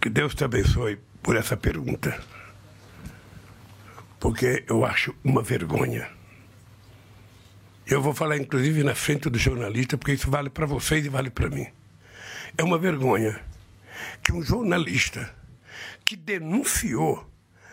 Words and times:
Que 0.00 0.08
Deus 0.08 0.34
te 0.34 0.44
abençoe 0.44 0.98
por 1.22 1.36
essa 1.36 1.56
pergunta. 1.56 2.20
Porque 4.20 4.64
eu 4.68 4.84
acho 4.84 5.14
uma 5.24 5.42
vergonha. 5.42 6.08
Eu 7.86 8.00
vou 8.00 8.14
falar, 8.14 8.36
inclusive, 8.36 8.84
na 8.84 8.94
frente 8.94 9.28
do 9.28 9.38
jornalista, 9.38 9.98
porque 9.98 10.12
isso 10.12 10.30
vale 10.30 10.50
para 10.50 10.66
vocês 10.66 11.04
e 11.04 11.08
vale 11.08 11.30
para 11.30 11.48
mim. 11.48 11.66
É 12.56 12.62
uma 12.62 12.78
vergonha 12.78 13.40
que 14.22 14.32
um 14.32 14.42
jornalista 14.42 15.34
que 16.04 16.14
denunciou 16.14 17.28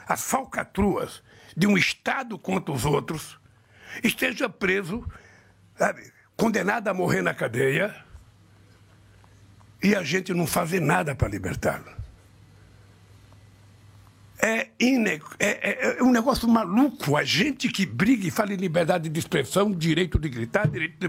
as 0.08 0.24
falcatruas 0.24 1.22
de 1.56 1.68
um 1.68 1.78
Estado 1.78 2.40
contra 2.40 2.74
os 2.74 2.86
outros 2.86 3.40
esteja 4.04 4.50
preso, 4.50 5.06
sabe, 5.78 6.12
condenado 6.36 6.88
a 6.88 6.94
morrer 6.94 7.22
na 7.22 7.34
cadeia 7.34 7.96
e 9.82 9.96
a 9.96 10.04
gente 10.04 10.34
não 10.34 10.48
fazer 10.48 10.80
nada 10.80 11.16
para 11.16 11.28
libertá-lo. 11.28 12.05
É, 14.46 14.68
ine... 14.80 15.20
é, 15.40 15.48
é, 15.48 15.98
é, 15.98 16.04
um 16.04 16.12
negócio 16.12 16.48
maluco. 16.48 17.18
A 17.18 17.24
gente 17.24 17.68
que 17.68 17.84
briga 17.84 18.28
e 18.28 18.30
fala 18.30 18.54
em 18.54 18.58
liberdade 18.58 19.10
de 19.10 19.20
expressão, 19.20 19.72
direito 19.72 20.20
de 20.20 20.30
gritar, 20.30 20.68
direito 20.68 21.00
de. 21.00 21.08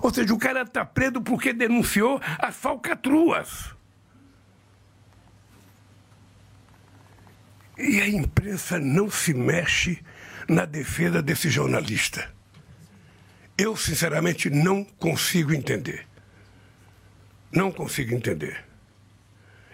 Ou 0.00 0.14
seja, 0.14 0.32
o 0.32 0.38
cara 0.38 0.62
está 0.62 0.84
preso 0.84 1.20
porque 1.20 1.52
denunciou 1.52 2.20
as 2.38 2.54
falcatruas. 2.54 3.74
E 7.76 8.00
a 8.00 8.08
imprensa 8.08 8.78
não 8.78 9.10
se 9.10 9.34
mexe 9.34 10.00
na 10.48 10.64
defesa 10.64 11.20
desse 11.20 11.50
jornalista. 11.50 12.32
Eu, 13.58 13.74
sinceramente, 13.74 14.48
não 14.48 14.84
consigo 14.84 15.52
entender. 15.52 16.06
Não 17.50 17.72
consigo 17.72 18.14
entender. 18.14 18.64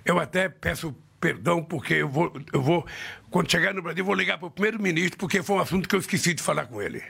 Eu 0.02 0.18
até 0.18 0.48
peço 0.48 0.96
perdão 1.26 1.60
porque 1.60 1.94
eu 1.94 2.08
vou, 2.08 2.32
eu 2.52 2.62
vou 2.62 2.86
quando 3.30 3.50
chegar 3.50 3.74
no 3.74 3.82
Brasil, 3.82 4.04
vou 4.04 4.14
ligar 4.14 4.38
para 4.38 4.46
o 4.46 4.50
primeiro-ministro 4.50 5.18
porque 5.18 5.42
foi 5.42 5.56
um 5.56 5.58
assunto 5.58 5.88
que 5.88 5.96
eu 5.96 5.98
esqueci 5.98 6.32
de 6.32 6.40
falar 6.40 6.66
com 6.66 6.80
ele. 6.80 7.02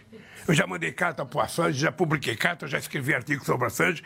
Eu 0.49 0.55
já 0.55 0.67
mandei 0.67 0.91
carta 0.91 1.27
para 1.27 1.39
o 1.39 1.41
Assange, 1.43 1.79
já 1.79 1.93
publiquei 1.93 2.35
carta, 2.35 2.67
já 2.67 2.79
escrevi 2.79 3.13
artigo 3.13 3.45
sobre 3.45 3.67
Assange, 3.67 4.03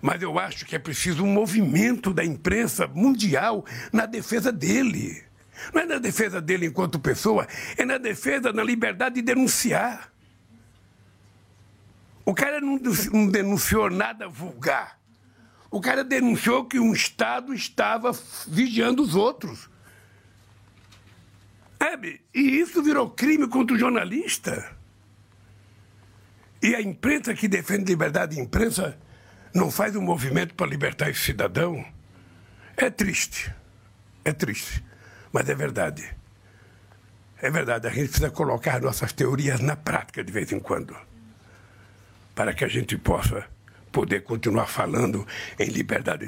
mas 0.00 0.20
eu 0.20 0.36
acho 0.36 0.66
que 0.66 0.74
é 0.74 0.80
preciso 0.80 1.22
um 1.22 1.32
movimento 1.32 2.12
da 2.12 2.24
imprensa 2.24 2.88
mundial 2.88 3.64
na 3.92 4.04
defesa 4.04 4.50
dele. 4.50 5.22
Não 5.72 5.82
é 5.82 5.86
na 5.86 5.98
defesa 5.98 6.40
dele 6.40 6.66
enquanto 6.66 6.98
pessoa, 6.98 7.46
é 7.76 7.84
na 7.84 7.98
defesa 7.98 8.52
da 8.52 8.64
liberdade 8.64 9.14
de 9.16 9.22
denunciar. 9.22 10.12
O 12.24 12.34
cara 12.34 12.60
não 12.60 12.78
denunciou 13.28 13.88
nada 13.88 14.26
vulgar. 14.26 15.01
O 15.72 15.80
cara 15.80 16.04
denunciou 16.04 16.66
que 16.66 16.78
um 16.78 16.92
Estado 16.92 17.54
estava 17.54 18.12
vigiando 18.46 19.02
os 19.02 19.14
outros. 19.14 19.70
Sabe? 21.78 22.20
E 22.34 22.40
isso 22.60 22.82
virou 22.82 23.08
crime 23.08 23.48
contra 23.48 23.74
o 23.74 23.78
jornalista. 23.78 24.70
E 26.62 26.74
a 26.74 26.80
imprensa 26.82 27.32
que 27.32 27.48
defende 27.48 27.86
liberdade 27.86 28.36
de 28.36 28.40
imprensa 28.42 28.98
não 29.54 29.70
faz 29.70 29.96
um 29.96 30.02
movimento 30.02 30.54
para 30.54 30.66
libertar 30.66 31.08
esse 31.08 31.20
cidadão. 31.20 31.82
É 32.76 32.90
triste. 32.90 33.50
É 34.26 34.32
triste. 34.32 34.84
Mas 35.32 35.48
é 35.48 35.54
verdade. 35.54 36.14
É 37.38 37.50
verdade, 37.50 37.88
a 37.88 37.90
gente 37.90 38.08
precisa 38.08 38.30
colocar 38.30 38.78
nossas 38.78 39.10
teorias 39.10 39.58
na 39.58 39.74
prática 39.74 40.22
de 40.22 40.30
vez 40.30 40.52
em 40.52 40.60
quando, 40.60 40.94
para 42.36 42.52
que 42.54 42.64
a 42.64 42.68
gente 42.68 42.96
possa 42.96 43.48
poder 43.92 44.22
continuar 44.22 44.66
falando 44.66 45.26
em 45.58 45.66
liberdade 45.66 46.18